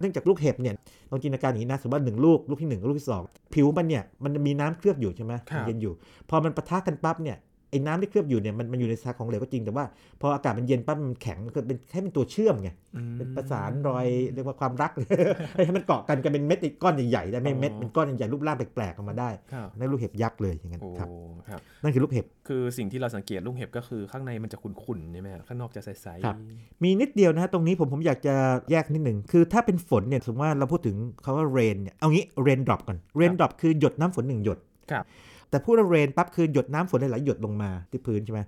[0.00, 0.74] เนื่องจากลูกเห็บเนี่ย
[1.10, 3.22] ลองจินตนาการอย่างนี้นะสมมติว่าหนึ่งลูกลูกที่หนึ่งกับลูกที่สอง
[3.54, 5.92] ผิวมันเนี่ยมันมีน้ำเคลือบอยู่ใช่ไหมครับเย็นอยู่
[6.30, 7.36] พอมันปะทะกันปั๊บเนี่ย
[7.70, 9.84] ไอ้น้ำที่เคลือบอยู่เนี่ยมันมันอยู่ในสารของเหลวก็จริงแต่ว่า
[10.20, 14.92] พออากาศมันเย็นปั๊บมันแข็งมันก็เป็นแค่เป็นตัวเชื่อมไงอืมเป็นประสานรอยเรียกว่าความรัก
[15.66, 21.08] ให้มันเกาะกันกันเป็นเม็ดอีกก้อนใหญ่ๆได้ไม่เม็ดอ๋อเป็นก้อนใหญ่ๆรูปร่างแปลกๆออกมาได้ครับนั่นลูกเห็บยักษ์เลยอย่างนั้นโอ้ครับ
[21.48, 26.36] ครับนั่นคือลูกเห็บคือสิ่งที่เราสังเกตลูกเห็บก็คือข้างในมันจะขุ่นๆใช่ไหมครับข้างนอกจะใสครับ
[26.82, 28.34] มีนิดเดียวนะฮะตรงนี้ผมผมอยากจะ
[28.70, 34.58] แยกนิดหนึ่งคือถ้าเป็นฝนเนี่ยสมมติว่าเราพูดถึงคาว่า rain เนี่ยเอางี้ rain drop ก่อน rain drop คือหยดน้ำฝนหนึ่งหยด
[34.90, 35.04] ครับ
[35.50, 38.40] แต่พูดว่าเรนปั๊บคือหยดน้ำฝนหลายๆหยดลงมาที่พื้นใช่ไหม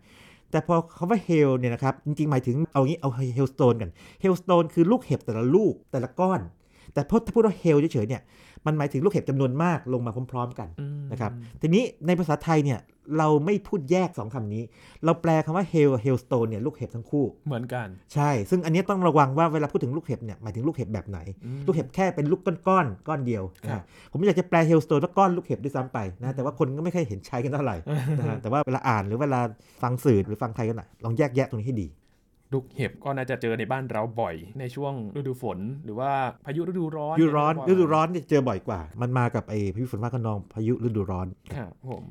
[0.51, 3.91] แต่พอคาว่าเฮลเนี่ยนะครับจริงๆ หมายถึงเอางี้เอาเฮลสโตนกัน
[4.21, 6.41] เฮลสโตนคือลูกเห็บแต่ละลูกแต่ละก้อน
[6.95, 8.23] แต่พอถ้าพูดว่า hail เฉยๆเนี่ย
[8.67, 12.81] มันหมายถึงลูกเห็บจำนวนมากลงมาพร้อม ๆ กันอืมนะครับทีนี้ในภาษาไทยเนี่ย
[13.19, 14.63] เราไม่พูดแยกสองคำนี้
[15.05, 27.77] เราแปลคำว่า hail hailstone เนี่ยลูกเห็บทั้งคู่เหมือนกัน ใช่ ซึ่งอันนี้ต้องระวังว่าเวลาพูดถึงลูกเห็บเนี่ยหมายถึงลูกเห็บแบบไหนอืมลูกเห็บแค่เป็นลูกก้อนๆก้อนเดียวครับนะผมอยากจะแปล hailstone ว่าก้อนลูกเห็บด้วยซ้ำไปนะแต่ว่าคนก็ไม่เคยเห็นใช้กันเท่าไหร่
[28.19, 29.41] นะฮะแต่ว่าเวลาอ่านหรือเวลา
[29.83, 31.87] ฟังสื่อหรือฟังใครกันน่ะลองแยกแยะตรงนี้ให้ดี
[32.53, 36.11] ลูกเห็บก็น่าจะเจอในบ้านเราบ่อย ในช่วงฤดูฝน หรือว่า
[36.47, 42.05] พายุฤดูร้อนฤดูร้อนเยฤดูร้อนเนี่ยเจอบ่อยกว่า มันมากับไอ้พายุฝนฟ้าคะนองพายุฤดูร้อนครับผม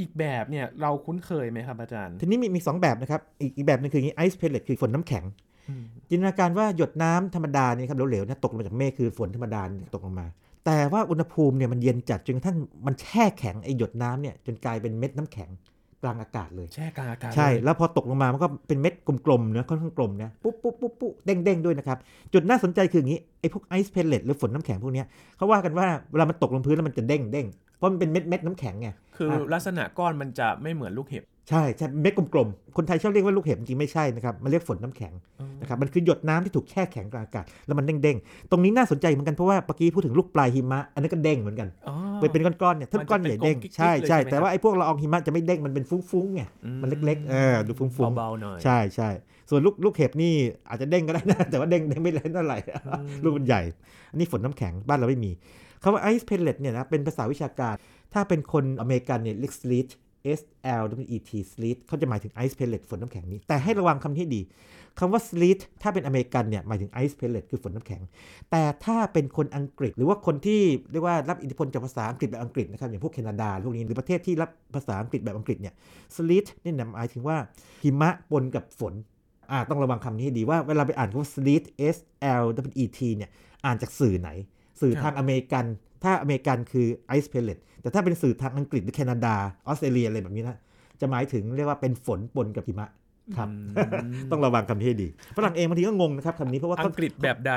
[0.00, 5.24] อีกแบบเนี่ยเราคุ้นเคยไหมครับอาจารย์ ทีนี้มีมีสองแบบนะครับ อีกอีกแบบหนึ่งคืออย่างนี้ ice pellet คือฝนน้ำแข็ง
[5.68, 10.26] อืมจินตนาการว่าหยดน้ำธรรมดาเนี่ยครับเหลวๆนะตกลงมาจากเมฆคือฝนธรรมดาเนี่ยตกลงมา
[10.66, 15.50] แต่ว่าอุณหภูมิเนี่ยมันเย็นจัดจนกระทั่งมันแช่แข็งไอ้หยดน้ำเนี่ยจนกลายเป็นเม็ดน้ำแข็ง
[16.04, 18.94] กลางอากาศเลยแช่กลางอากาศใช่เลยแล้วพอตกลงมามันก็เป็นเม็ด
[19.26, 21.98] กลมๆเนะค่อนข้างกลมนะปุ๊บปุ๊บปุ๊บปุ๊บเด้งเด้งๆด้วยนะครับ
[22.32, 25.06] จุดน่าสนใจคืออย่างนี้ไอ้พวก ice pellet หรือฝนน้ำแข็งพวกเนี้ย
[25.36, 27.46] เขาว่ากันว่าเวลามันตกลงพื้นแล้วมันจะเด้งเด้ง
[27.76, 35.12] เพราะมันเป็นเม็ดเม็ดน้ำแข็งไงคืออะลักษณะก้อนมันจะไม่เหมือนลูกเห็บ ใช่ใช่เม็ดกลมๆ คนไทยชอบเรียกว่าลูกเห็บจริงๆไม่ใช่นะครับ มันเรียกฝนน้ำแข็ง
[35.60, 46.42] นะครับ มันคือหยดน้ำที่ถูกแช่แข็งกลางอากาศแล้วมันเด้งๆ ตรงนี้น่าสนใจเหมือนกันเพราะว่าเมื่อกี้พูดถึงลูกปลายหิมะ อันนั้นก็เด้งเหมือนกันอ๋อเป็นเป็นก้อนๆเนี่ยถ้ามันจะก้อนใหญ่เด้งเป็นกลมกิ๊กๆใช่เลยใช่ใช่ไหมแต่ว่าไอ้พวกละอองหิมะจะไม่เด้ง มันเป็นฟุ้งๆไง
[46.82, 49.10] มันเล็กๆ เออ ดูฟุ้งๆ เบาๆหน่อย ใช่ใช่
[49.50, 50.32] ส่วนลูกลูกเห็บนี่
[50.68, 52.58] อาจจะเด้งก็ได้นะ แต่ว่าเด้งเด้งไม่แรงเท่าไหร่
[53.24, 53.62] ลูกมันใหญ่
[54.10, 55.32] อันนี้ฝนน้ำแข็งบ้านเราไม่มี
[55.82, 57.74] คำว่า ice pellet เนี่ยนะเป็นภาษาวิชาการ
[58.14, 59.88] ถ้าเป็นคนอเมริกันเนี่ยเรียก sleet
[60.38, 60.40] S
[60.80, 64.40] L W E T sleet เขาจะหมายถึง ice pellet ฝนน้ำแข็งนี้ แต่ให้ระวังคำที่ดี
[64.98, 68.02] คำว่า sleet ถ้าเป็นอเมริกันเนี่ยหมายถึง ice pellet คือฝนน้ำแข็ง
[68.50, 70.60] แต่ถ้าเป็นคนอังกฤษ หรือว่าคนที่
[70.92, 75.74] เรียกว่ารับอิทธิพลจากภาษาอังกฤษแบบอังกฤษนะครับอย่างพวกแคนาดาพวกนี้หรือประเทศที่รับภาษาอังกฤษแบบอังกฤษเนี่ย
[76.16, 77.36] sleet นี่หมายถึงว่า
[77.82, 78.94] หิมะปนกับฝน
[79.50, 81.64] อ่าต้องระวังคำนี้ให้ดีว่าเวลาไปอ่านคำว่า sleet
[81.94, 81.96] S
[82.42, 83.30] L W E T เนี่ย
[83.64, 84.30] อ่านจากสื่อไหน
[84.80, 85.64] สื่อทางอเมริกัน
[86.04, 89.34] ถ้าอเมริกันคือ ice pellet แต่ถ้าเป็นสื่อทางอังกฤษหรือแคนาดา
[89.66, 90.56] ออสเตรเลียอะไรแบบนี้นะ
[91.00, 92.88] จะหมายถึงเรียกว่าเป็นฝนปนกับหิมะ
[93.36, 93.48] ครับ
[94.30, 97.52] ต้องระวังคำนี้ให้ดีฝรั่งเองบางทีก็งงนะครับคำนี้เพราะว่าอัเขางกฤษแบบใด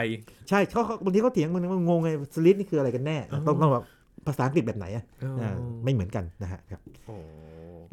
[0.49, 3.83] ใช่เขาเขาบางทีเขาเถียงมันงงไงสลิดนี่คืออะไรกันแน่อ๋อต้องต้องแบบ
[4.27, 7.15] ภาษาอังกฤษแบบไหนอะอ๋ออ่าไม่เหมือนกันนะฮะครับโอ้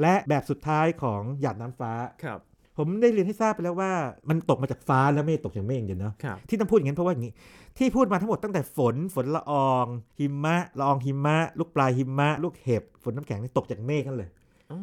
[0.01, 1.93] และแบบสุดท้ายของหยาดน้ำฟ้า
[2.25, 2.41] ครับ
[2.77, 3.91] ผมได้เรียนให้ทราบไปแล้วว่า
[4.31, 7.33] มันตกมาจากฟ้าแล้วไม่ได้ตกจากเมฆเดียวเนาะครับที่ต้องพูดอย่างนั้นเพราะว่าอย่างนี้
[7.79, 9.87] ที่พูดมาทั้งหมดตั้งแต่ฝนฝนละออง
[10.19, 14.31] หิมะละอองหิมะ ลูกปลายหิมะ ลูกเห็บฝนน้ำแข็งนี่ตกจากเมฆนั่นเลย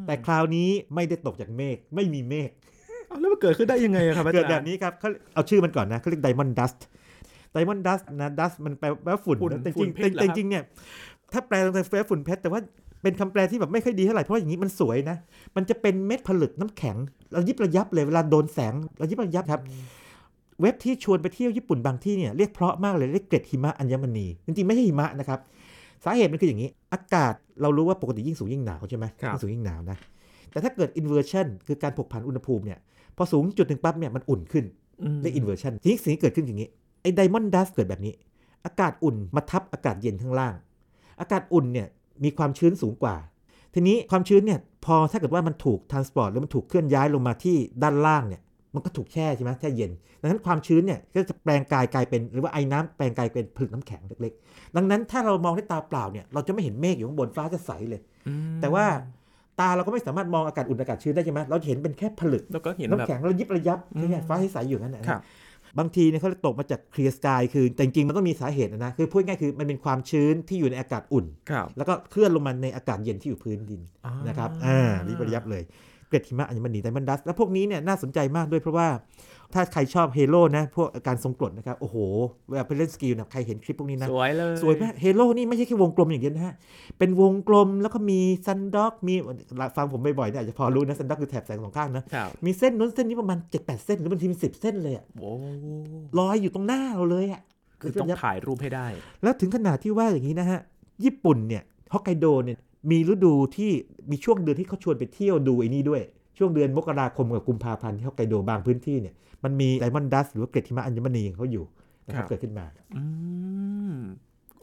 [0.08, 2.50] แต่คราวนี้ไม่ได้ตกจากเมฆไม่มีเมฆ
[3.08, 6.86] เอาแล้วมันเกิดขึ้นได้ยังไงอะครับอาจารย์เกิดแบบนี้ครับเขาเอาชื่อมันก่อนนะเขาเรียกไดมอนด์ดัสต์
[7.54, 10.64] ไดมอนด์ดัสต์นะดัสมันแปลว่าฝุ่นฝุ่นนะแต่จฝุ่รินงเพชรเหรอแต่ครับจริงๆเนี่ย
[11.34, 12.62] ถ้าแปลตรงๆแปลฝุ่นเพชรแต่ว่า
[13.02, 15.18] เป็นคำแปลที่แบบไม่ค่อยดีเท่าไหร่เพราะอย่างนี้มันสวยนะ
[15.56, 16.96] มันจะเป็นเม็ดผลึกน้ำแข็ง
[17.36, 19.62] ระยิบระยับเลยเวลาโดนแสงระยิบระยับครับ
[20.62, 25.40] เว็บที่ชวนไปเที่ยวญี่ปุ่นบางที่เนี่ยเรียกเพราะมากเลยเรียกเกล็ดหิมะอัญมณีจริงๆไม่ใช่หิมะนะครับ
[26.04, 29.98] สาเหตุมันคืออย่างนี้ อากาศเรารู้ว่าปกติยิ่งสูงยิ่งหนาวใช่ไหมครับยิ่งสูงยิ่งหนาวนะ
[30.52, 32.80] แต่ถ้าเกิด inversion คือการผกผันอุณหภูมิเนี่ย
[33.18, 34.66] พอสูงจุดหนึ่งปั๊บเนี่ยมันอุ่นขึ้น
[35.14, 36.68] มเรียก inversion ทีนี้สิ่งที่เกิดขึ้นอย่างนี้
[37.02, 38.14] ไอ้ diamond dust เกิดแบบนี้
[38.66, 40.54] อากาศอุ่นมาทับอากาศเย็นข้างล่าง
[41.20, 41.88] อากาศอุ่นเนี่ย
[42.24, 43.16] มีความชื้นสูงกว่า
[43.74, 48.42] ทีนี้ความชื้นเนี่ยพอถ้าเกิดว่ามันถูก transport หรือมันถูกเคลื่อนย้ายลงมาที่ด้านล่างเนี่ย
[48.76, 49.92] มันก็ถูกแช่ใช่ไหมแช่เย็น
[50.22, 58.86] ดังนั้นความชื้นเนี่ยก็จะแปลงกายกลายเป็นหรือว่าไอ้น้ำแปลงกายเป็นผลึกน้ำแข็งเล็กๆ ดังนั้นถ้าเรามองด้วยตาเปล่าเนี่ยเราจะไม่เห็นเมฆอยู่ข้างบนฟ้าจะใสเลยอืมแต่ว่า
[59.60, 65.20] ตาเราก็ไม่สามารถมองอากาศอุ่นอากาศชื้นได้ใช่ไหมเราจะเห็นเป็นแค่ผลึกแล้วก็เห็นแบบน้ำแข็งระยิบระยับอืมเนี่ยฟ้าใสๆอยู่นั่นแหละครั
[65.74, 75.64] บบางทีเนี่ยเขาตกมาจากเคลียร์สกายคือแต่จริงๆมันต้องมีสาเหตุนะนะคือพูดง่ายๆคือมันเป็นความชื้นที่อยู่ในอากาศอุ่นครับแล้วก็เคลื่อนลงมาในอากาศเย็นที่อยู่พื้นดินอ่านนะครับอ่ารีบระยับเลย
[76.12, 78.88] เกล็ดหิมะอัญมณีไดมอนด์ดัสแล้วพวกนี้เนี่ยน่าสนใจมากด้วยเพราะว่า
[79.54, 81.98] ถ้าใครชอบเฮโ o นะพวกการทรงกรดนะครับ โอ้โห
[82.50, 86.56] เวลาไปเล่นสกีนะใครเห็นคลิปพวกนี้นะ สวยเลย สวยมากเฮโ o นี่ไม่ใช่แค่วงกลมอย่างเดียวนะฮะ
[86.98, 89.14] เป็นวงกลมแล้วก็มี sundog มี
[89.76, 95.32] ฟังผมบ่อยๆเนี่ยอาจจะพอรู้นะ sundog คือแถบแสงสองข้างนะครับมีเส้นนู้นเส้นนี้ประมาณ 7 8 เส้น หรือบางทีมี10เส้นเลยอะโอ้
[96.20, 97.42] ลอยอยู่ตรงหน้าเราเลยอะ
[97.82, 98.88] คือต้องถ่ายรูปให้ได้
[99.24, 100.60] แล้วถึงขนาดที่ว่าอย่างนี้นะฮะ
[101.04, 102.58] ญี่ปุ่นเนี่ยฮอกไกโดเนี่ย
[102.90, 103.72] มีฤดูที่
[104.12, 106.02] มีช่วงเดือนที่เขาชวนไปเที่ยวดูไอ้นี่ด้วย
[106.38, 109.14] ช่วงเดือนมกราคมกับกุมภาพันธ์ที่ฮอกไกโดบางพื้นที่เนี่ย
[109.44, 111.66] มันมี diamond dust หรือว่าเกล็ดหิมะอัญมณีของเขาอยู่
[112.08, 112.66] นะคครับเกิดขึ้นมา
[112.96, 113.04] อื
[113.92, 113.96] ม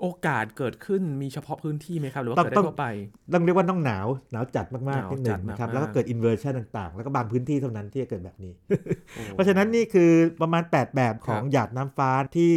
[0.00, 2.86] โอกาสเกิดขึ้นมีเฉพาะพื้นที่ไหมครับ หรือว่าต้องเกิดได้ต้องทั่วไป
[3.32, 8.52] ต้องเรียกว่าต้องหนาวหนาวจัดมากหๆนิดหนึ่งนะครับหนาวจัดมากๆแล้วก็เกิด inversion ต่างๆ แล้วก็บางพื้นที่เท่านั้นที่จะเกิดแบบนี้
[9.14, 10.10] โอ้เพราะฉะนั้นนี่คือ
[10.42, 12.54] ประมาณ 8 แบบของครับหยาดน้ำฟ้าที่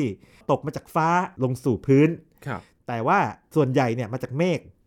[0.51, 1.07] ตกมาจากฟ้า
[1.43, 2.09] ลงสู่พื้น
[2.45, 3.19] ครับแต่ว่า
[3.55, 4.80] ส่วนใหญ่เนี่ยมาจากเมฆนะอืม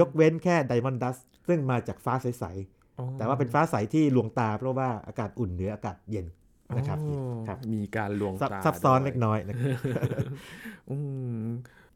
[0.00, 1.16] ยกเว้นแค่ diamond dust
[1.48, 2.44] ซึ่งมาจากฟ้าใส
[2.98, 6.26] อ๋อๆแต่ว่าเป็นฟ้าใสที่ลวงตาเพราะว่าอากาศอุ่นเหนืออากาศเย็น
[6.76, 9.66] นะครับอ๋อครับมีการลวงซับตาซับซ้อนด้วยเล็กน้อยนะครับ
[10.90, 10.96] อื
[11.32, 11.39] ม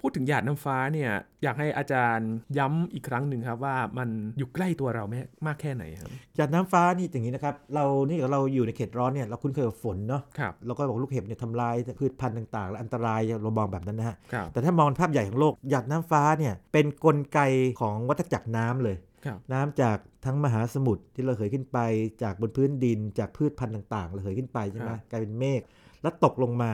[0.06, 1.10] พูดถึงหยาดน้ำฟ้าเนี่ย
[1.42, 17.40] อยากให้อาจารย์ย้ำอีกครั้งหนึ่งครับว่ามันอยู่ใกล้ตัวเราแม่มากแค่ไหนครับหยาดน้ำฟ้านี่อย่างนี้นะครับเรานี่เราอยู่ในเขตร้อนเนี่ยเราคุ้นเคยกับฝนเนาะครับเราก็บอกลูกเห็บเนี่ยทำลายพืชพันธุ์ต่างๆ และอันตรายเรามองแบบนั้นนะฮะครับแต่ถ้ามองภาพใหญ่ของโลกหยาดน้ำฟ้าเนี่ยเป็นกลไก
[17.80, 21.78] ของวัฏจักรน้ำเลยครับน้ำจากทั้งมหาสมุทรที่ระเหยขึ้นไป
[22.22, 25.60] จากบนพื้นดินจากพืชพันธุ์ต่างๆระเหยขึ้นไปใช่ไหมครับกลายเป็นเมฆ
[26.02, 26.72] แล้วตกลงมา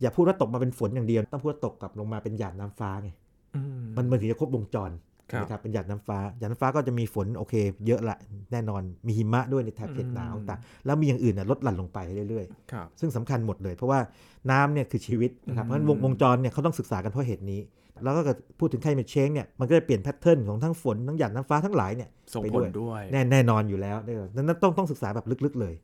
[0.00, 3.10] อย่าพูดว่าตกมาเป็นฝนอย่างเดียว ต้องพูดว่าตกกลับลงมาเป็นหยาดน้ำฟ้าไง
[3.56, 5.02] อืมมันมันถึงจะครบวงจรครับ
[5.40, 7.54] นะครับเป็นหยาดน้ำฟ้าหยาดน้ำฟ้าก็จะมีฝนโอเค
[7.86, 8.16] เยอะละ
[8.52, 13.98] แน่นอนมีหิมะด้วยในแถบเขตหนาวอืมต่างๆแล้วมีอย่างอื่นน่ะลดหลั่นลงไปเรื่อยๆครับซึ่งสำคัญหมดเลย เพราะว่า
[14.50, 17.62] น้ำเนี่ยคือชีวิตนะครับอืมเพราะฉะนั้นวงวงจรเนี่ยเขาต้องศึกษากันเพราะเหตุนี้
[18.04, 18.22] แล้วก็
[18.58, 25.74] พูดถึงไคลเมทเชงเนี่ยมันก็จะเปลี่ยนแพทเทิร์นของทั้งฝนทั้งหยาดน้ำฟ้าทั้งหลายเนี่ยส่งไปผด้ลวยด้วยแน่แน่นอนอยู่แล้วเนี่ยนั้นต้องต้องศึกษาแบบลึกๆเลย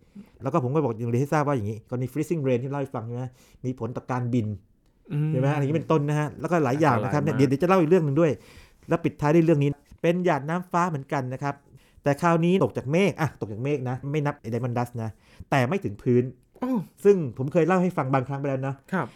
[0.42, 3.24] แล้วก็ผมก็บอกอย่างเรียนให้ทราบว่าอย่างนี้กรณี freezing rain ที่เล่าให้ฟังใช่ไหม
[3.64, 4.46] มีผลต่อการบิน
[5.30, 8.30] ใช่ไหมอันนี้เป็นต้นนะฮะแล้วก็หลายอย่างนะครับเนี่ยอันตรายมากเดี๋ยวเดี๋ยวจะเล่าอีกเรื่องหนึ่งด้วย
[8.88, 9.70] แล้วปิดท้ายด้วยเรื่องนี้
[10.02, 11.54] เป็นหยาดน้ำฟ้าเหมือนกันนะครับ
[12.02, 15.10] แต่คราวนี้ตกจากเมฆอะตกจากเมฆนะ ไม่นับไอไดมอนดัสนะ
[15.50, 16.22] แต่ไม่ถึงพื้น
[16.62, 19.06] อ้าวซึ่งผมเคยเล่าให้ฟังบางครั้งไปแล้วนะครับ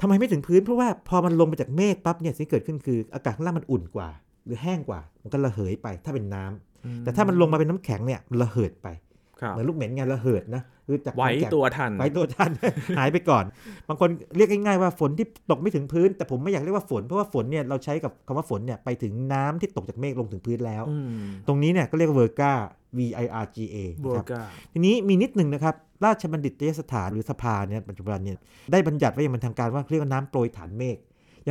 [0.00, 4.08] ทำไมไม่ถึงพื้นเพราะว่าพอมันลงไปจากเมฆปั๊บเนี่ยสิ่งที่เกิดขึ้นคืออากาศข้างล่างมันอุ่นกว่า
[4.44, 9.09] หรือแห้งกว่า มันก็ระเหยไปถ้าเป็นน้ำแต่ถ้ามันลงมาเป็นน้ำแข็งเนี่ยมันระเหิดไปครับ
[9.48, 12.50] เหมือนลูกเหม็นไงระเหิดนะคือจากไหวน้ำแข็งตัวทันไว้ตัวท่าน
[12.98, 13.44] หายไปก่อน
[13.88, 21.10] บางคนเรียกง่ายๆว่าฝนที่ตกไม่ถึงพื้น แต่ผมไม่อยากเรียกว่าฝนเพราะว่าฝนเนี่ยเราใช้กับคำว่าฝนเนี่ยไปถึงน้ำที่ตกจากเมฆลงถึงพื้นแล้วอืม
[21.46, 22.52] ตรงนี้เนี่ยก็เรียกว่าเวอร์กา
[22.98, 25.74] V I R G A โบนะครับกาทีนี้มีนิดหนึ่งนะครับ
[26.04, 28.38] ราชบัณฑิตยสถานหรือสภาเนี่ยปัจจุบันเนี่ย
[28.72, 30.96] ได้บัญญัติไว้อย่างเป็นทางการว่าเรียกว่าน้ำโปรยฐานเมฆ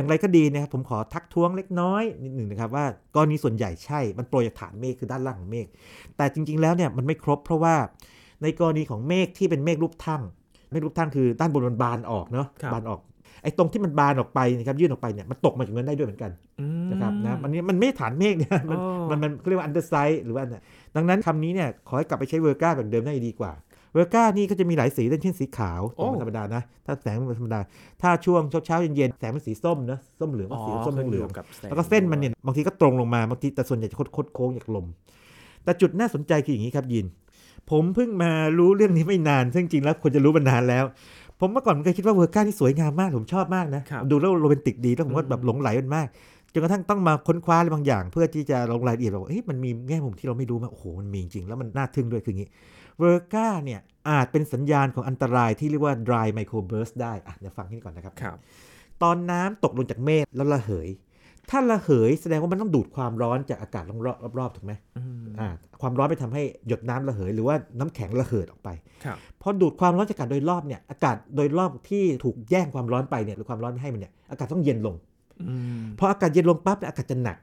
[0.00, 2.84] อย่างไรก็ดีนะครับผมขอทักท้วงเล็กน้อยนิดหนึ่งนะครับว่า
[3.14, 5.66] กรณีส่วนใหญ่ใช่มันโปรยจากฐานเมฆคือด้านล่างของเมฆ
[6.16, 7.74] แต่จริง ๆ แล้วเนี่ยมันไม่ครบเพราะว่า
[8.42, 10.22] ในกรณีของเมฆที่เป็นเมฆรูปทั่ง
[10.70, 13.00] เมฆรูปทั่งคือด้านบนมันบานออกเนาะครับบานออก
[13.42, 20.62] ไอ้ตรงที่มันบานออกไปนะครับยื่นออกไปเนี่ยมันตกมาจากนั้นได้ด้วยเหมือนกันอืมนะครับนะมันนี่มันไม่ฐานเมฆเนี่ยมันอ๋อมันมันเขาเรียกว่า underside หรือว่าเนี่ย
[20.96, 23.52] ดังนั้นคำนี้เนี่ยขอให้กลับไปใช้ virga แบบเดิมได้ดีกว่า
[23.92, 27.60] virga นี่ก็จะมีหลายสีเช่นสีขาวโอ้ธรรมดานะ ถ้าแสงมันธรรมดา
[28.02, 34.86] ถ้าช่วงเช้าๆเย็นๆแสงเป็นสีส้มเนอะส้มเหลืองก็อสีส้มเหลือง อ๋อขึ้นอยู่กับแสงแล้วก็เส้นมันเนี่ยบางทีก็ตรงลงมาบางทีแต่ส่วนใหญ่จะคดๆโค้งจากลม
[35.64, 37.06] แต่จุดน่าสนใจคืออย่างนี้ครับยิน
[37.70, 40.84] ผมเพิ่งมารู้เรื่องนี้ไม่นานซึ่งจริงแล้วควรจะรู้มานานแล้ว
[41.40, 46.08] ผมเมื่อก่อนผมเคยคิดว่า virga นี่สวยงามมาก ผมชอบมากนะครับดูแล้วโรแมนติกดีแล้วผมก็อืมแบบหลงไหลมันมาก
[46.52, 52.48] จนกระทั่งต้องมาค้นคว้าอะไรบางอย่าง เพื่อที่จะลงรายละเอียดว่าเฮ้ยมันมีแง่มุมที่เราไม่รู้มาโอ้โหมันมีจริงๆแล้วมันน่าทึ่งด้วยคืออย่างนี้
[53.00, 58.36] เวอร์ก้าเนี่ยอาจเป็นสัญญาณของอันตรายที่เรียกว่า dry microburst ได้อะเดี๋ยวฟังที่นี่ก่อนนะครับครับ
[59.02, 60.88] ตอนน้ำตกลงจากเมฆแล้วระเหย
[61.50, 65.48] ถ้าระเหยแสดงว่ามันต้องดูดความร้อนจากอากาศรอบๆรอบๆถูกไหมอืมอ่า
[65.82, 68.68] ความร้อนไปทำให้หยดน้ำระเหย หรือว่าน้ำแข็งระเหิดออกไป
[69.04, 74.94] ครับพอดูดความร้อนจากอากาศโดยรอบเนี่ยอากาศโดยรอบที่ถูกแย่งความร้อนไปเนี่ยหรือความร้อนไม่ให้มันเนี่ยอากาศต้องเย็นลง
[75.48, 77.36] อืมพออากาศเย็นลงปั๊บเนี่ยอากาศจะหนัก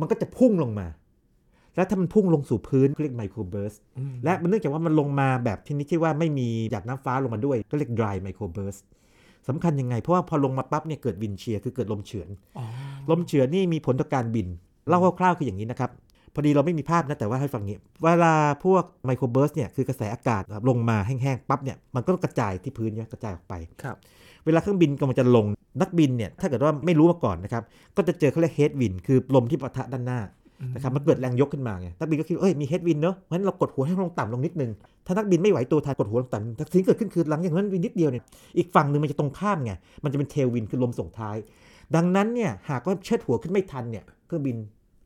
[0.00, 0.86] มันก็จะพุ่งลงมา
[1.80, 8.80] แล้วถ้ามันพุ่งลงสู่พื้นเรียก microburst อืมและมันเนื่องจากว่ามันลงมาแบบที่นี้ที่ว่าไม่มีหยาดน้ำฟ้าลงมาด้วย ก็เรียก dry microburst
[9.48, 12.64] สำคัญยังไง เพราะว่าพอลงมาปั๊บเนี่ยเกิด wind shear คือเกิดลมเฉือนอ๋อ
[13.10, 14.46] ลมเฉือนนี่มีผลต่อการบิน
[14.88, 15.90] เล่าคร่าวๆคืออย่างนี้นะครับ
[16.34, 23.96] พอดีเราไม่มีภาพนะ แต่ว่าให้ฟังนี้ เวลาพวก microburst เนี่ยคือกระแสอากาศนะครับลงมาแห้งๆปั๊บเนี่ยมันก็ต้องกระจายที่พื้นเนี่ยกระจายออกไปครับ
[24.46, 25.46] เวลาเครื่องบินกำลังจะลง
[25.80, 27.62] นักบินเนี่ยถ้าเกิดว่าไม่รู้มาก่อนนะครับ
[27.96, 30.20] ก็จะเจอเขาเรียก headwind คือลมที่ปะทะด้านหน้า
[30.74, 34.70] นะครับมันเกิดแรงยกขึ้นมาไงนักบินก็คิดว่าเอ้ยมี headwind เนอะเพราะฉะนั้นเรากดหัวให้ลงต่ำลงนิดนึง
[35.06, 38.22] ถ้านักบินไม่ไหวตัวทันกดหัวลงต่ำแต่สิ่งที่เกิดขึ้นคือหลังจากนั้นวินาทีเดียวเนี่ย
[38.58, 39.72] อีกฝั่งหนึ่งมันจะตรงข้ามไง
[40.04, 41.36] มันจะเป็น tailwind คือลมส่งท้าย
[41.96, 44.56] ดังนั้นเนี่ยหากว่าเชิดหัวขึ้นไม่ทันเนี่ยเครื่องบิน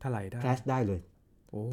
[0.03, 1.14] ไถลได้ crash ได้เลยโอ้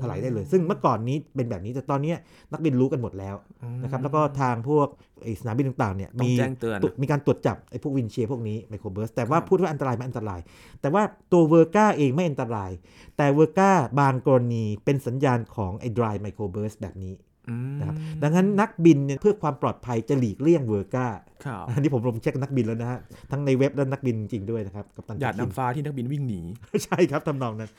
[0.00, 2.16] ไถลได้เลย ซึ่งเมื่อก่อนนี้เป็นแบบนี้แต่ตอนเนี้ย
[2.52, 4.88] นักบินรู้กันหมดแล้วอืมนะครับแล้วก็ทางพวก
[5.22, 10.40] ไอ้สนามบินต่างๆเนี่ยต้องมีแจ้งเตือนตรวจมีการตรวจจับไอ้พวก wind shear พวกนี้ microburst แต่ว่าครับพูดว่าอันตรายไหมอันตราย
[10.80, 12.70] แต่ว่าตัว virga เองไม่อันตราย
[13.16, 17.14] แต่ virga บางกรณีเป็นสัญญาณของไอ้ dry microburst แบบนี้
[17.50, 21.06] อืมนะครับดังนั้นนักบินเนี่ยเพื่อความปลอดภัยจะหลีกเลี่ยง virga
[21.44, 26.40] ครับอันนี้ผมลงเช็คนักบินแล้วนะฮะทั้งในเว็บและนักบินจริงๆด้วยนะครับกัปตันคิม หยาดน้ำฟ้าที่นักบินวิ่งหนี
[26.84, 27.70] ใช่ครับทำนองนั้น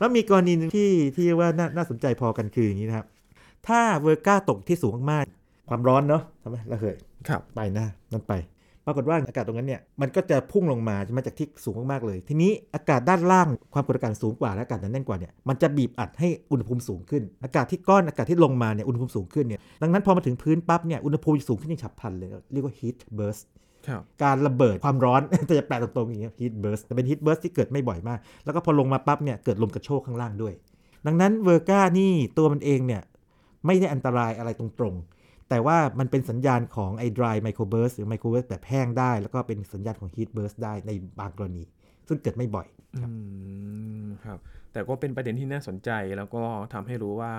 [0.00, 3.06] แล้วมีกรณีหนึงที่ที่ว่าน่าน่าสนใจพอกันคืออย่างนี้นะครับ
[3.68, 6.96] ถ้าเวอร์ก้าตกที่สูงมากๆความร้อนเนาะทำไมระเหย
[7.28, 8.34] ครับไปนะนั่นไป
[8.86, 23.69] ปรากฏว่าอากาศตรงนั้นเนี่ยมันก็จะพุ่งลงมาจะมาจากที่สูงมากๆเลย ทีนี้อากาศด้านล่างความกดอากาศสูงกว่าและอากาศนั้นแน่นกว่าเนี่ยมันจะบีบอัดให้อุณหภูมิสูงขึ้น อากาศที่ก้อนอากาศที่ลงมาเนี่ยอุณหภูมิสูงขึ้นเนี่ยดังนั้นพอมาถึงพื้นปั๊บเนี่ยอุณหภูมิจะสูงขึ้นอย่างฉับพลันเลยเรียกว่า heat burst ครับ
[24.22, 30.54] การระเบิดความร้อนแต่จะแปลตรงๆอย่างเงี้ย heat burst แต่เป็น heat burst ที่เกิดไม่บ่อยมาก แล้วก็พอลงมาปั๊บเนี่ยเกิดลมกระโชกข้างล่างด้วย
[31.06, 33.02] ดังนั้นเวอร์ก้านี่ตัวมันเองเนี่ย
[33.66, 40.90] ไม่ได้อันตรายอะไรตรงๆ แต่ว่ามันเป็นสัญญาณของไอ้ dry microburst หรือ microburst แบบแห้งได้ แล้วก็เป็นสัญญาณของ heat burst ได้ใน
[41.20, 41.62] บางกรณี
[42.08, 42.66] ซึ่งเกิดไม่บ่อย
[42.96, 43.02] อื
[44.04, 44.38] มครับ
[44.72, 47.32] แต่ก็เป็นประเด็นที่น่าสนใจแล้วก็ทำให้รู้ว่า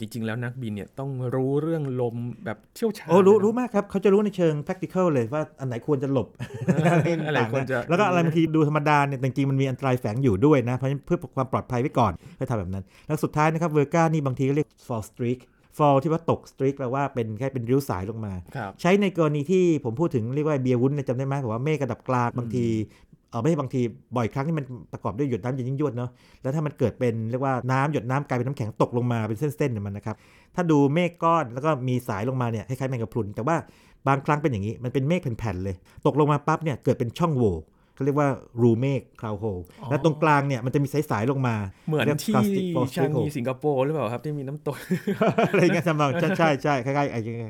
[0.00, 6.28] จริง ๆ แล้วนักบินเนี่ยต้องรู้เรื่องลมแบบเชี่ยวชาญโอ้รู้นะรู้มากครับเขาจะรู้ในเชิง practical เลยว่าอันไหนควรจะหลบ
[6.74, 15.40] อะไรต่างๆควรจะแล้วก็อะไรบางทีดูธรรมดาเนี่ยแต่จริงๆมันมีอันตรายแฝงอยู่ด้วยนะเพราะฉะนั้นเพื่อความปลอดภัยไว้ก่อนให้ทำแบบนั้น แล้วสุดท้ายนะครับเวอร์ก้านี่บางทีก็เรียก fall streak
[15.78, 22.66] fall ที่ว่าตก streak แปลว่าเป็นแค่เป็นริ้วสายลงมาครับใช้ในกรณีที่ผมพูดถึงเรียกว่าเบียร์วุ้นเนี่ยจำได้ไหมบอกว่าเมฆระดับกลางบางที
[23.30, 23.80] เออไม่ใช่บางที
[24.16, 26.10] บ่อยครั้งที่มันประกอบด้วยหยดน้ำเย็นยิ่งยวดเนาะ
[26.42, 30.16] แล้วถ้ามันเกิดเป็นเรียกว่าน้ำหยดน้ำกลายเป็นน้ำแข็งตกลงมาเป็นเส้นๆเนี่ยมันนะครับ
[30.54, 33.56] ถ้าดูเมฆก้อนแล้วก็มีสายลงมาเนี่ยคล้ายๆแมงกะพรุน แต่ว่า
[34.08, 37.56] บางครั้งเป็นอย่างนี้มันเป็นเมฆแผ่นๆเลย ตกลงมาปั๊บเนี่ยเกิดเป็นช่องโหว่
[37.94, 38.28] เขาเรียกว่า
[38.62, 39.44] รูเมฆ cloud hole
[39.80, 41.54] อ๋อแล้วตรงกลางเนี่ยมันจะมีสายๆลงมา
[41.88, 44.76] เหมือนรียกที่ plastic fall ชาง streak งี hole สิงคโปร์หรือเปล่าครับ ที่มีน้ำตก
[45.50, 47.48] อะไรเงี้ยทำนองใช่ใช่ใช่คล้ายๆไอ้ยังไง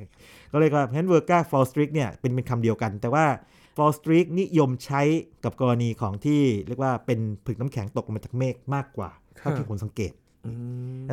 [0.52, 3.24] ก็เลยว่าเพราะฉะนั้น virga fall streak เนี่ยเป็นเป็นคำเดียวกัน แต่ว่า
[3.78, 5.02] Fall Streak นิยมใช้
[5.44, 10.27] กับกรณีของที่เรียกว่าเป็นผลึกน้ำแข็งตกลงมาจากเมฆมากกว่าเท่าที่ผมสังเกตอืม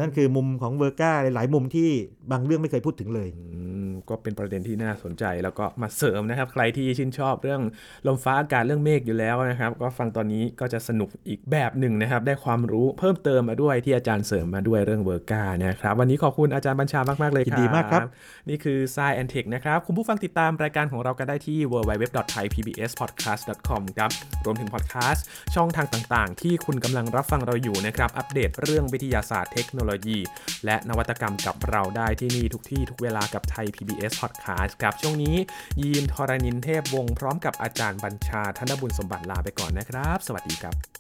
[0.02, 1.89] นั่นคือมุมของ vir ga หลายๆมุมที่
[2.32, 7.62] บางเรื่องไม่เคยพูดถึงเลยอืมก็เป็นประเด็นที่น่าสนใจแล้วก็มาเสริมนะครับ ใครที่ชื่นชอบเรื่อง
[8.08, 18.02] ลมฟ้าอากาศเรื่องเมฆอยู่แล้วนะครับ ก็ฟังตอนนี้ก็จะสนุกอีกแบบหนึ่งนะครับ ได้ความรู้เพิ่มเติมมาด้วยที่อาจารย์เสริมมาด้วยเรื่อง virga นะครับ วันนี้ขอบคุณอาจารย์บัญชามาก ๆ เลยครับยินดีมากครับ
[18.50, 24.10] นี่คือ Sci and Tech นะครับ คุณผู้ฟังติดตามรายการของเรากันได้ที่ www.thaipbspodcast.com ครับ
[24.45, 30.19] รวมถึงพอดแคสต์ช่องทางต่าง ๆ ที่คุณกำลังรับฟังเราอยู่นะครับอัปเดตเรื่องวิทยาศาสตร์เทคโนโลยี
[30.65, 35.35] และนวัตกรรมกับเราได้ที่นี่ทุกที่ทุกเวลากับไทย PBS Podcast ครับช่วงนี้
[35.81, 40.94] ยีนทรณินเทพวงศ์พร้อมกับอาจารย์บัญชาธนบุญสมบัติลาไปก่อนนะครับ สวัสดีครับ